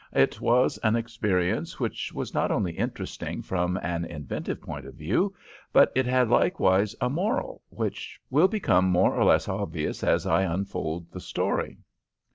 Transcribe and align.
It 0.13 0.41
was 0.41 0.79
an 0.79 0.95
experience 0.95 1.79
which 1.79 2.11
was 2.11 2.33
not 2.33 2.49
only 2.49 2.71
interesting 2.71 3.43
from 3.43 3.77
an 3.83 4.03
inventive 4.03 4.59
point 4.59 4.87
of 4.87 4.95
view, 4.95 5.35
but 5.71 5.91
it 5.93 6.07
had 6.07 6.27
likewise 6.27 6.95
a 6.99 7.07
moral, 7.07 7.61
which, 7.69 8.19
will 8.31 8.47
become 8.47 8.85
more 8.85 9.13
or 9.13 9.23
less 9.25 9.47
obvious 9.47 10.03
as 10.03 10.25
I 10.25 10.41
unfold 10.41 11.11
the 11.11 11.19
story. 11.21 11.77